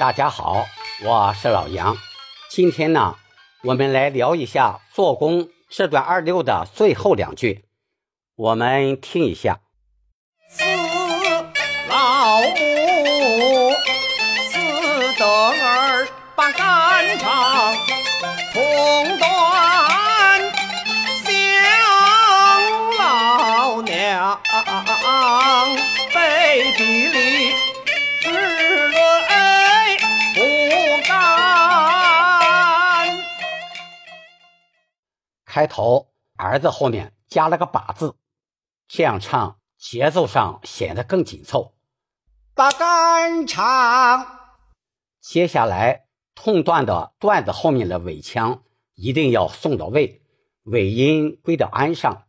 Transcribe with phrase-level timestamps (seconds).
[0.00, 0.66] 大家好，
[1.04, 1.94] 我是老杨。
[2.48, 3.16] 今天呢，
[3.64, 7.66] 我们来聊一下《做工》这段二六的最后两句，
[8.34, 9.60] 我们听一下。
[10.48, 10.64] 四
[11.90, 13.72] 老母，
[14.50, 14.58] 四
[15.18, 17.74] 德儿把肝肠
[18.54, 19.69] 痛断，
[35.50, 38.14] 开头儿子后面加了个把字，
[38.86, 41.74] 这样唱节奏上显得更紧凑。
[42.54, 44.24] 把肝肠
[45.20, 46.04] 接下来
[46.36, 48.62] 痛断的段子后面的尾腔
[48.94, 50.22] 一定要送到位，
[50.62, 52.28] 尾音归到安上，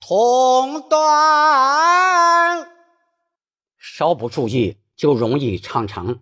[0.00, 2.68] 痛断，
[3.78, 6.20] 稍不注意就容易唱成。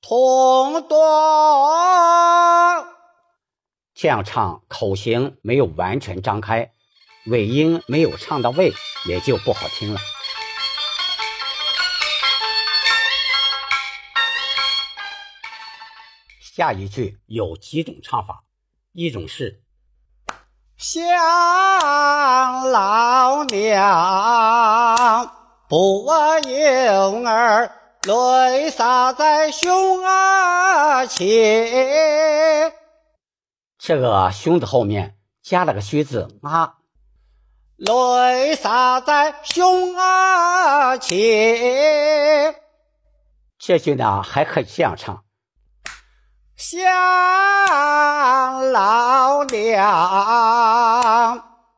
[0.00, 2.86] 痛断。
[4.04, 6.72] 这样唱口型没有完全张开，
[7.24, 8.70] 尾音没有唱到位，
[9.08, 10.00] 也就不好听了。
[16.38, 18.44] 下一句有几种唱法，
[18.92, 19.62] 一种是
[20.76, 21.10] 想
[22.70, 25.32] 老娘
[25.66, 26.06] 不
[26.46, 32.83] 婴儿，泪洒在胸儿前。
[33.86, 36.76] 这个“胸”的后面加了个虚字啊，
[37.76, 42.54] 泪洒在胸啊前。
[43.58, 45.22] 这句呢还可以这样唱。
[46.56, 46.82] 想
[48.72, 49.84] 老娘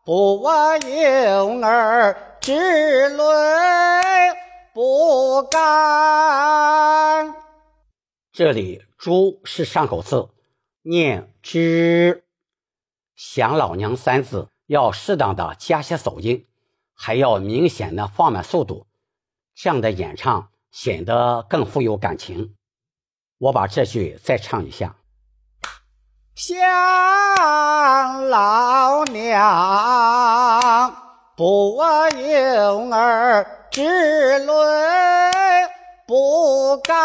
[0.05, 0.49] 不
[0.87, 3.25] 婴儿，只泪
[4.73, 7.35] 不干。
[8.33, 10.29] 这里“猪”是上口字，
[10.89, 12.25] 念“之”。
[13.17, 16.47] 想老娘三字要适当的加些走音，
[16.95, 18.87] 还要明显的放慢速度，
[19.55, 22.55] 这样的演唱显得更富有感情。
[23.39, 24.97] 我把这句再唱一下。
[26.35, 26.55] 想
[28.29, 30.95] 老娘
[31.37, 31.83] 不
[32.17, 34.53] 婴儿，只泪
[36.07, 36.97] 不干。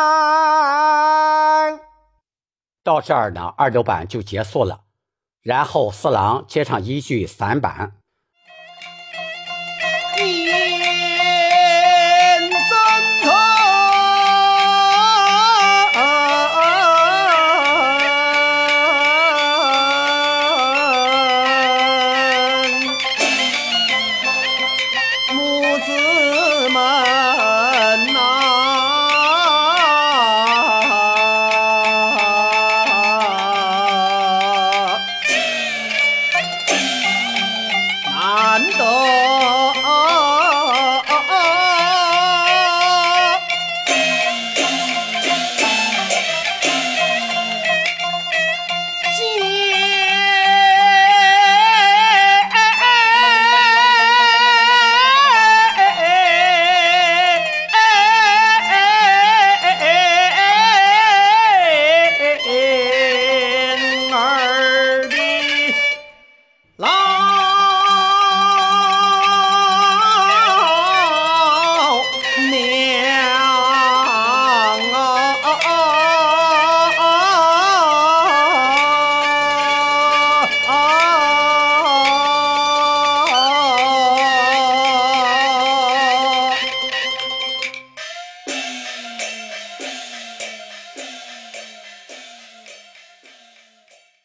[2.84, 4.82] 到这儿呢，二流板就结束了，
[5.42, 8.01] 然后四郎接上一句散板。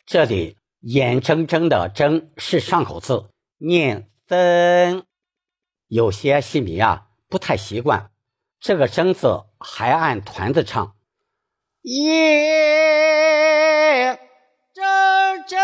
[0.07, 3.29] 这里眼睁睁的“睁”是上口字，
[3.59, 5.05] 念“增”。
[5.89, 8.13] 有些戏迷啊不太习惯，
[8.61, 10.95] 这个“睁”字还按团子唱，
[11.83, 12.07] 眼
[14.73, 14.85] 睁
[15.49, 15.59] 睁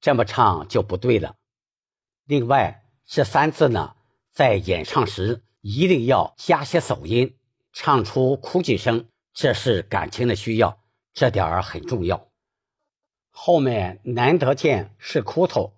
[0.00, 1.36] 这么唱就不对了。
[2.24, 3.94] 另外，这三字呢，
[4.32, 7.36] 在演唱时一定要加些走音，
[7.72, 10.80] 唱出哭泣声，这是感情的需要，
[11.16, 12.26] 这点儿很重要。
[13.30, 15.72] 后面难得见是苦头，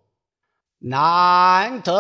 [0.78, 1.92] 难得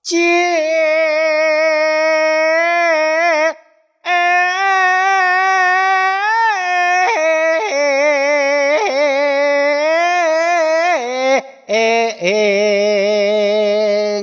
[0.00, 0.22] 见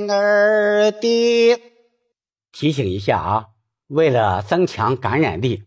[0.08, 1.60] 儿的。
[2.52, 3.44] 提醒一下啊，
[3.90, 5.64] 为了增强感染力，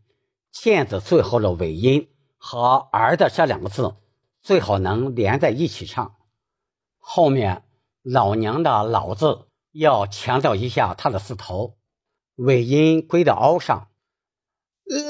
[0.54, 3.96] 毽子最后的尾音和儿的这两个字
[4.42, 6.16] 最好能连在一起唱。
[7.00, 7.66] 后面
[8.02, 11.76] 老娘的老字要强调一下它的字头，
[12.36, 13.90] 尾音归到凹上。
[14.86, 15.10] 老，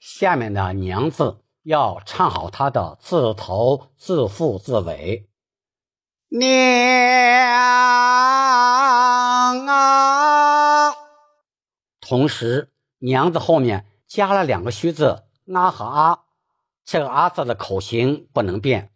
[0.00, 5.28] 下面的娘字要唱好它的字头、字腹、字尾。
[6.34, 6.48] 娘
[9.66, 10.94] 啊，
[12.00, 16.20] 同时娘字后面加了两个虚字啊和啊，
[16.86, 18.90] 这个啊字的口型不能变，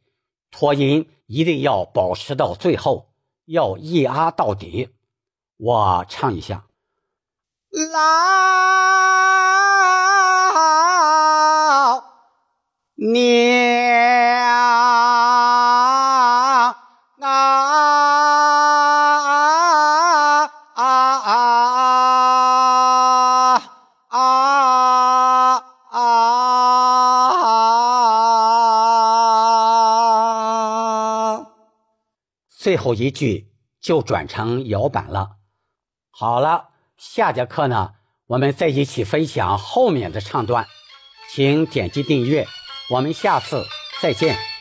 [0.50, 3.10] 拖音一定要保持到最后，
[3.44, 4.94] 要一啊到底。
[5.58, 6.64] 我唱一下，
[7.92, 8.00] 老
[12.94, 13.55] 娘
[32.66, 35.36] 最后一句就转成摇板了。
[36.10, 37.92] 好了，下节课呢，
[38.26, 40.66] 我们再一起分享后面的唱段，
[41.30, 42.44] 请点击订阅，
[42.90, 43.64] 我们下次
[44.02, 44.55] 再见。